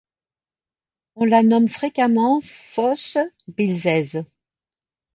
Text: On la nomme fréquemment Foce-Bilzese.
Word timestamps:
On 1.13 1.25
la 1.25 1.43
nomme 1.43 1.67
fréquemment 1.67 2.41
Foce-Bilzese. 2.41 4.23